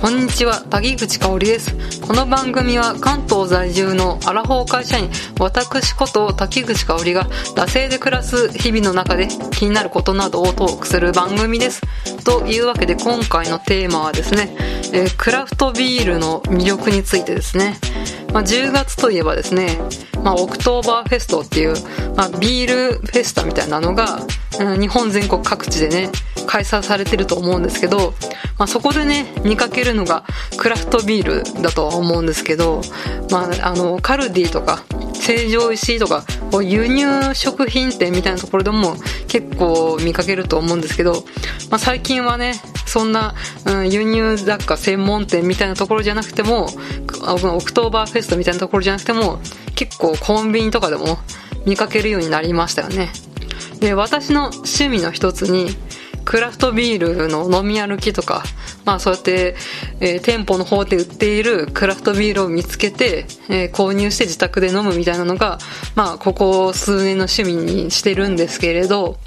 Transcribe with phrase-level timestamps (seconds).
[0.00, 2.00] こんにちは、滝口香織です。
[2.00, 11.82] この番組は関東在住のアラフォー会社員、私こと滝口香織が、惰性で暮らす日々の中で気になることなどをトークする番組です。
[12.24, 14.56] というわけで今回のテーマはですね、
[14.94, 17.76] えークラフトビールの魅力についてですね。
[18.32, 19.78] まあ、10月といえばですね、
[20.24, 21.74] まあ、オクトーバーフェストっていう、
[22.16, 24.20] まあ、ビールフェスタみたいなのが、
[24.58, 26.10] 日本全国各地でね、
[26.46, 28.14] 開催されてると思うんですけど、
[28.58, 30.24] まあ、そこでね、見かけるのが
[30.56, 32.82] クラフトビールだとは思うんですけど、
[33.30, 36.24] まあ、あの、カルディとか、成城石井とか、
[36.60, 38.96] 輸入食品店みたいなところでも
[39.28, 41.24] 結構見かけると思うんですけど、
[41.70, 42.54] まあ、最近はね、
[42.86, 43.34] そんな、
[43.66, 46.68] うん、輸入雑貨専門店みたいなところじゃなくても、
[47.22, 49.40] オクトーバーフェストみたいなところじゃなくても、
[49.76, 51.18] 結構コンビニとかでも
[51.64, 53.12] 見かけるようになりましたよね。
[53.80, 55.70] で、私の趣味の一つに、
[56.24, 58.44] クラフトビールの飲み歩きとか、
[58.84, 59.56] まあそうやって、
[60.00, 65.58] えー店舗の方で売っているクラフトビールを見つけて、えー購入して自宅で飲むみたいなのが、
[65.96, 69.18] まあここ数年の趣味にしてるんですけれど、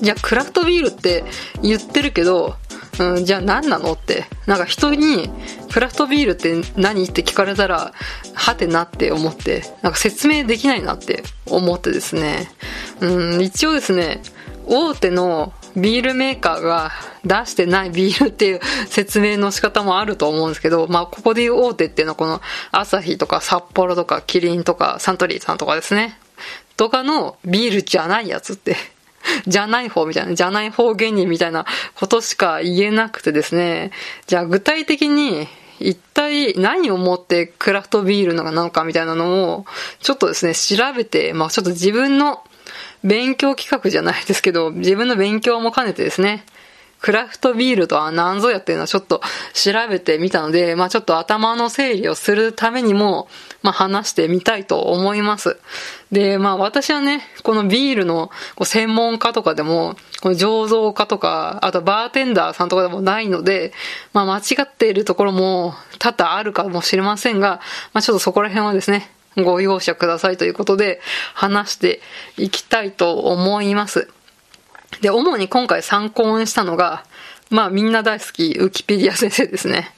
[0.00, 1.24] じゃあクラフトビールって
[1.62, 2.56] 言ってるけど、
[2.98, 4.24] うん、じゃあ何なのって。
[4.46, 5.30] なんか人に、
[5.72, 7.04] クラフトビールって何？
[7.04, 7.92] って聞かれたら、
[8.34, 12.50] はてなって思って、なんか説明できないなって思ってですね。
[13.00, 14.22] うん、一応ですね、
[14.66, 16.90] 大手のビールメーカーが
[17.24, 26.18] 出してないビールっていう説明の仕方もあると思うんですけど、まあここでいう大手っていうのはこのアサヒとか札幌とかキリンとかサントリーさんとかですね。
[26.76, 28.76] とかのビールじゃないやつって
[29.46, 33.90] じゃない方みたいな、じゃない方芸人みたいなことしか言えなくてですね、
[34.26, 35.48] じゃあ具体的に
[35.82, 39.64] 一体何をもってクラフトビールなのかみたいなのを、
[40.00, 42.42] ちょっとですね、調べて、まあちょっと自分の
[43.04, 46.44] 勉強企画じゃないですけど、自分の勉強も兼ねてですね、
[47.02, 49.20] クラフトビールとは何ぞやっていうのはちょっと
[49.54, 53.28] 調べてみたので、まあちょっと頭の整理をするためにも、
[53.62, 55.58] まあ話してみたいと思います。
[56.12, 58.30] で、まあ私はね、このビールの
[58.62, 63.72] 専門家とかでも、この醸造家とか、あとバーテンダーさんとかでもないので、
[64.12, 67.60] まあ間違っているところも多々あるかもしれませんが、
[67.92, 71.00] まあちょっとそこら辺はですね、ご容赦くださいということで
[71.34, 72.00] 話して
[72.36, 74.08] いきたいと思います。
[75.00, 77.04] で、主に今回参考にしたのが、
[77.50, 79.92] まあみんな大好きウキペディア先生ですね。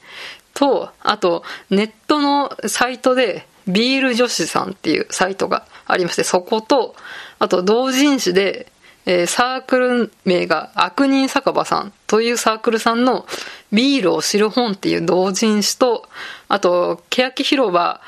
[0.53, 6.95] と、あと、ネットのサイトで、ビール女子さんっていうサイトがありまして、そこと、
[7.39, 8.71] あと同人誌で、
[9.07, 13.27] えーサークル名が悪人酒場さんというサークルさんの
[13.71, 16.07] ビールを知る本っていう同人誌と、
[16.47, 18.01] あと、欅広場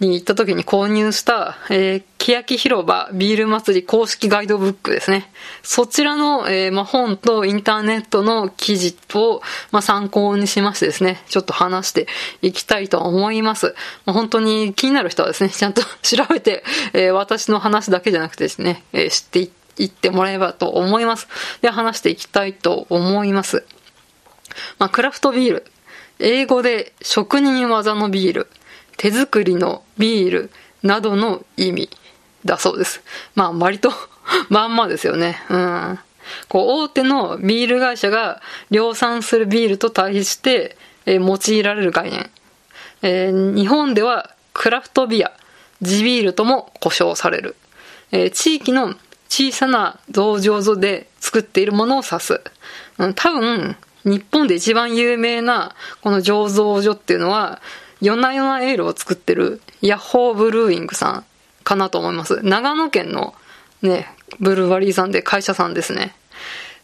[0.00, 5.30] に行った時に購入した、えー、欅広場ビール祭り公式ガイドブックですね。
[5.62, 9.40] そちらの、えーま、本とインターネットの記事を、
[9.70, 12.06] ま、参考にしましてですね、ちょっと話して
[12.42, 13.74] いきたいと思います。
[14.04, 19.50] ま、本当に気になる人はですね、ちゃんと調べて、えー私の話だけじゃなくてですね、えー知って
[19.82, 21.28] いってもらえればと思います。
[21.62, 23.64] で話していきたいと思います。
[24.78, 25.66] ま、クラフトビール。
[26.18, 28.48] 英語で職人技のビール、
[28.98, 30.50] 手作りのビール
[30.82, 31.90] などの意味
[32.44, 33.02] だそうです。
[33.34, 33.92] まあ、割と
[34.48, 35.42] まんまですよね。
[35.48, 35.98] うん。
[36.48, 38.40] こう、大手のビール会社が
[38.70, 42.30] 量産するビールと対比して、えー用いられる概念。
[43.02, 45.32] えー日本ではクラフトビア、
[45.80, 47.56] 地ビールとも呼称される。
[48.12, 48.94] えー地域の
[49.28, 52.40] 小さな造醸所で作っているものを指す。
[52.98, 57.60] うん、多分、日本で一番有名なこの醸造所っていうのは、
[58.00, 61.24] 夜な夜なエールを作ってるヤッホーブルーイングさん
[61.68, 62.40] かなと思います。
[62.42, 63.34] 長野県の
[63.82, 64.06] ね、
[64.40, 66.14] ブルワリーさんで会社さんですね。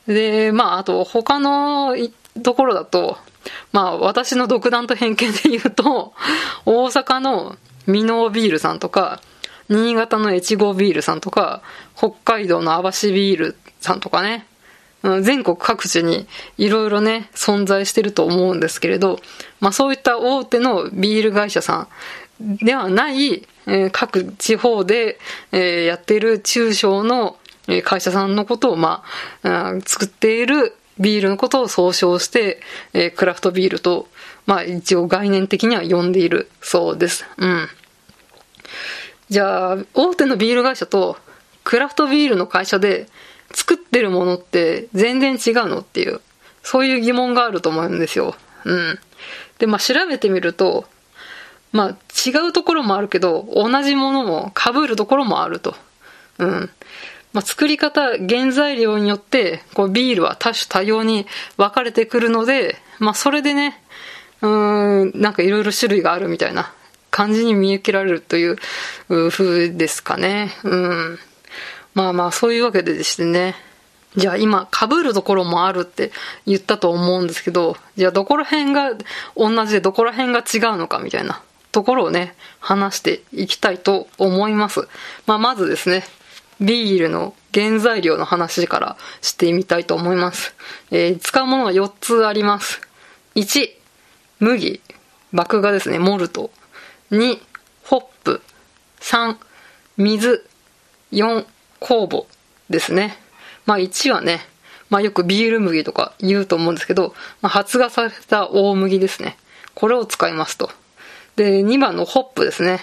[0.07, 1.97] で、まあ、あと他の
[2.43, 3.17] ところだと、
[3.73, 6.13] まあ、私の独断と偏見で言うと、
[6.67, 7.57] 大阪の
[7.87, 9.23] ミノービールさんとか、
[9.71, 11.63] 新潟の越後ビールさんとか、
[11.97, 14.47] 北海道の網走ビールさんとかね、
[15.23, 16.27] 全国各地に
[16.59, 19.19] いろいろね、存在してると思うんですけれど、
[19.61, 21.89] まあそういった大手のビール会社さん
[22.41, 25.19] ではない、え各地方で、
[25.53, 27.37] えやっている中小の
[27.85, 29.03] 会社さんのことを、ま
[29.43, 32.61] あ、作っているビールのことを総称して、
[32.93, 34.09] えクラフトビールと、
[34.47, 37.25] まあ一応概念的には呼んでいるそうです。
[37.39, 37.69] うん。
[39.31, 41.17] じゃあ、大手のビール会社と
[41.65, 43.09] クラフトビールの会社で
[43.53, 46.21] 作ってるものって全然違うのっていう、
[46.63, 48.37] そういう疑問があると思うんですよ。
[48.65, 48.99] うん。
[49.59, 50.85] で、まあ調べてみると、
[51.75, 51.89] まあ
[52.27, 55.75] 違うところもあるけど、同じものも被るところもあると。
[56.39, 56.71] うん。
[57.33, 61.27] まあ作り方、原材料によって、こうビールは多種多様に
[61.57, 63.83] 分かれてくるので、まあそれでね、
[64.41, 66.73] うーん、なんかいろいろ種類があるみたいな
[67.11, 68.57] 感じに見受けられるという
[69.09, 70.53] 風ですかね。
[70.63, 71.19] うん。
[71.95, 73.57] まあまあ、そういうわけででしてね。
[74.17, 76.13] じゃあ今、被るところもあるって
[76.47, 78.93] 言ったと思うんですけど、じゃあどこら辺が
[79.37, 81.43] 同じでどこら辺が違うのかみたいな
[81.75, 84.87] ところをね、話していきたいと思います。
[85.27, 86.05] まあまずですね、
[86.61, 90.55] ビールの原材料の話からしてみたいと思います。
[90.93, 92.81] えー、使うものは4つあります。
[93.35, 93.71] 1、
[94.39, 94.81] 麦、
[95.33, 96.53] 麦芽ですね、モルト。
[97.11, 97.41] 2、
[97.83, 98.41] ホップ。
[99.01, 99.37] 3、
[99.97, 100.47] 水。
[101.11, 101.45] 4、
[101.81, 102.29] 酵母
[102.71, 103.17] ですね。
[103.67, 104.43] まあ1はね、
[104.91, 109.37] まあよくビール麦とか言うと思うんですけど、まあ、発芽された大麦ですね。
[109.75, 110.71] これを使いますと。
[111.37, 112.81] で、2番のホップですね。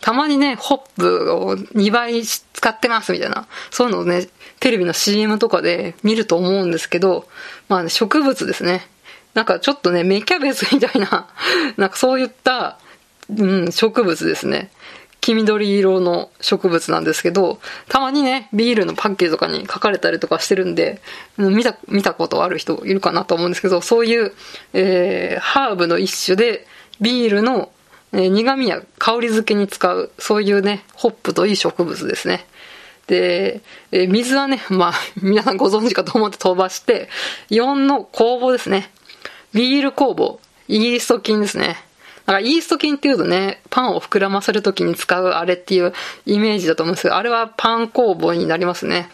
[0.00, 4.28] たまにね、ホップを2倍使ってますみたいな、そういうのをね、
[4.60, 7.26] テレビの CM とかで見ると思うんですけど、
[7.68, 8.86] まあ、ね、植物ですね。
[9.34, 11.28] なんかちょっとね、芽キャベツみたいな、
[11.76, 12.78] なんかそういった、
[13.34, 14.70] うん、植物ですね。
[15.20, 21.00] 黄緑色の植物なんですけど、たまにね、ビールのパッケージとかに書かれたりとかしてるんで、
[21.38, 24.34] 見た、見たことある人いるかなと思うんですけど、そういう、
[24.72, 26.66] えー、ハーブの一種で、
[27.00, 27.70] ビールの、
[28.12, 32.46] え、苦味や香り付けに使う、そういうね、ホップといい植物ですね。
[33.06, 37.08] で、え、水はね、まあ、 皆さんご存知かと思って飛ばして、
[37.50, 38.90] 4の酵母ですね。
[39.54, 40.38] ビール酵母、
[40.68, 41.76] イースト菌ですね。
[42.26, 45.92] だからイースト菌っていうとね、パンを膨らませるときに使うあれっていう
[46.24, 49.08] イメージだと思うんですけど、あれはパン工房になりますね。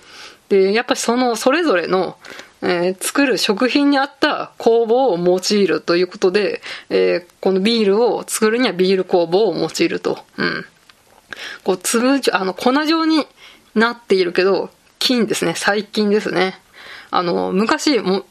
[0.48, 2.16] で、やっぱりその、それぞれの、
[2.60, 6.60] えー、作る食品に合った酵母を用いるということで、
[6.90, 10.18] えー、このビールを作るにはビール酵母を用いると。
[10.36, 10.64] うん。
[11.64, 13.26] こう、粒、あの、粉状に
[13.74, 15.54] なっているけど、菌ですね。
[15.54, 16.58] 細菌ですね。
[17.10, 18.24] あの、昔、も、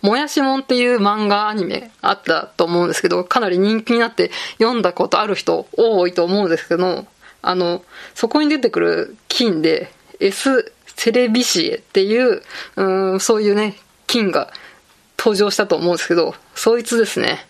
[0.00, 7.06] もやしもんっていう漫画アニメあったと思うんですけど、かなり人気になって読んだことある人多いと思うんですけど、
[7.40, 7.82] あの、
[8.14, 12.42] そこに出てくる菌で、S セレビシエっていう、
[12.76, 14.52] うん、そういうね、菌が
[15.18, 17.46] 登場したと思うんですけど、そいつですね。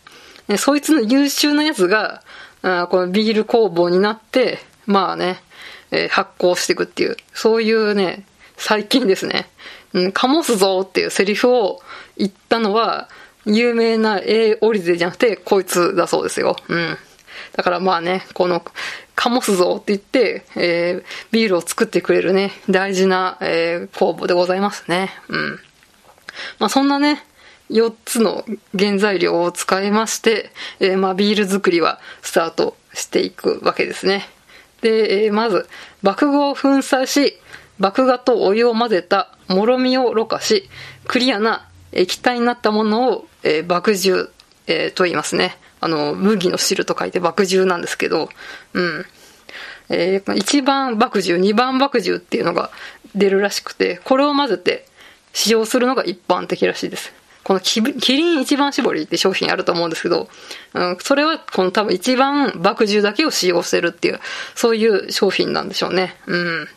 [0.58, 2.22] そいつの優秀なやつが、
[2.62, 5.42] あこのビール工房になって、まあね、
[5.90, 8.24] えー、発酵していくっていう、そういうね、
[8.56, 9.48] 細菌ですね。
[9.92, 11.80] うん、醸すぞっていうセリフを
[12.16, 13.08] 言ったのは、
[13.44, 16.56] 有名な A オリゼじゃなくて、こいつだそうですよ。
[16.68, 16.98] うん。
[17.52, 18.64] だからまあね、この、
[19.16, 25.10] 醸すぞって言って、えー、ビールを作ってくれるね、大事な、えー、工房でございますね。
[25.28, 25.60] うん。
[26.58, 27.24] まあそんなね、
[27.70, 28.44] 4つの
[28.78, 30.50] 原材料を使いまして、
[30.80, 34.28] えー、まあビール作りはスタートしていくわけですね。
[34.80, 35.68] で、えー、まず、
[36.02, 37.38] 麦芽を粉砕し、
[37.78, 40.68] 麦芽とお湯を混ぜたもろみをろ過し、
[41.06, 44.32] クリアな液体になったものを、えー、麦汁、
[44.66, 45.56] えー、と言いますね。
[45.82, 48.28] あの、麦の汁と書いて麦汁なんですけど、
[48.72, 49.04] うん。
[49.88, 52.70] えー、1番麦汁、2番麦汁っていうのが
[53.16, 54.86] 出るらしくて、これを混ぜて
[55.32, 57.12] 使用するのが一般的らしいです。
[57.42, 60.28] このキリン一番搾りって商品あると思うんですけど、
[60.74, 64.20] うん、それはこの多分一番麦汁だけを使用してるっていう、
[64.54, 66.14] そういう商品なんでしょうね。
[66.26, 66.68] うん。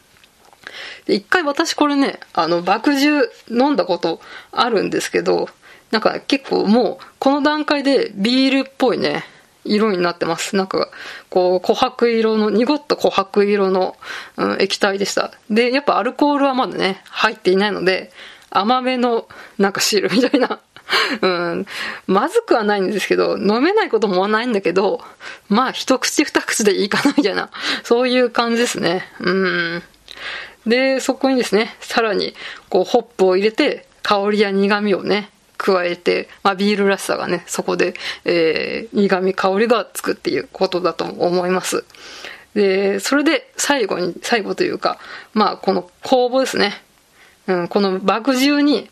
[1.07, 4.19] 一回私これね、あの、麦汁飲んだこと
[4.51, 5.47] あるんですけど、
[5.91, 9.23] なんか結構もう、この段階でビールっぽいね、
[9.65, 10.55] 色になってます。
[10.55, 10.89] なんか、
[11.29, 13.97] こう、琥珀色の、濁った琥珀色の、
[14.37, 15.31] うん、液体でした。
[15.49, 18.11] で、やっぱアルコールはまだね、入っていないので、
[18.51, 19.27] 甘めの、
[19.57, 20.59] なんか汁みたいな。
[21.21, 21.65] うん、
[22.05, 25.03] まずくはないんですけど、飲めないこともないんだけど、
[25.49, 27.49] まあ一口二口でいいかなみたいな、
[27.83, 29.07] そういう感じですね。
[29.19, 29.83] うん。
[30.67, 32.35] で、そこにですね、さらに、
[32.69, 37.93] こう、ホップを入れて、香りや苦味をね、加えて、まあ、ビールらしさがね、そこで、
[38.23, 41.83] えー、苦味、香りがつくっていうことだと思います。
[42.53, 44.97] で、それで最後に、最後というか、
[45.33, 46.81] まあ、この酵母ですね。
[47.47, 48.89] うん、この麦汁に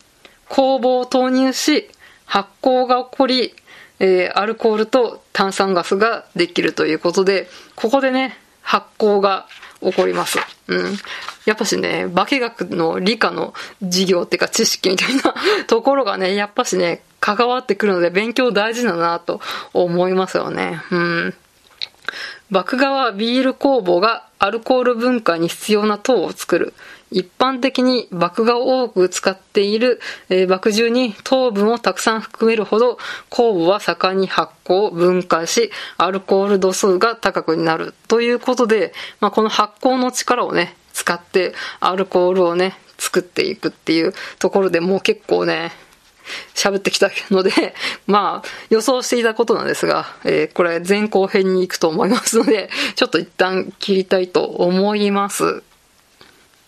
[0.48, 1.88] 酵母を投入し、
[2.26, 3.54] 発酵が起こり、
[4.00, 9.46] えー、アルコールと炭酸ガスができるということで、ここでね、発酵が
[9.80, 10.38] 起こります。
[10.68, 10.96] うん。
[11.44, 15.34] やっぱしね、化学の理科の授業っていうか知識みたいな
[15.66, 19.40] ところがね、やっぱしね、関わってくるので勉強大事だなと
[19.72, 20.82] 思いますよね。
[20.90, 21.34] うん。
[22.50, 26.74] 麦芽はビール酵母がアルコール分解に必要な糖を作る。
[27.10, 32.98] 一般的に麦芽を多く使っている、えー、麦汁に糖分をたくさん含めるほど
[33.30, 45.72] 酵母は盛んに発酵、分解し、アルコール度数が高くなるということで、まあ、この発酵の力をね、使ってアルコールをね、作っていくっていうところでもう結構ね、
[46.54, 47.50] 喋ってきたので、
[48.06, 55.62] まあ、予想していたことなんですが、えー、これ前後編に行くと思いますので、ちょっと一旦切りたいと思います。